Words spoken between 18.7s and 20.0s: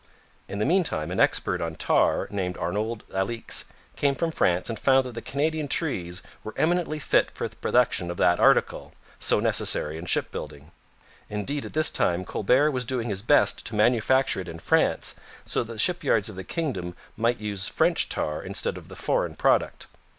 of the foreign product.